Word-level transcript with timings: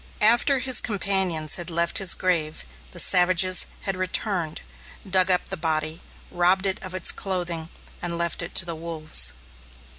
After 0.21 0.57
his 0.57 0.81
companions 0.81 1.57
had 1.57 1.69
left 1.69 1.99
his 1.99 2.15
grave, 2.15 2.65
the 2.89 2.99
savages 2.99 3.67
had 3.81 3.95
returned, 3.95 4.61
dug 5.07 5.29
up 5.29 5.49
the 5.49 5.55
body, 5.57 6.01
robbed 6.31 6.65
it 6.65 6.81
of 6.83 6.95
its 6.95 7.11
clothing, 7.11 7.69
and 8.01 8.17
left 8.17 8.41
it 8.41 8.55
to 8.55 8.65
the 8.65 8.73
wolves. 8.73 9.33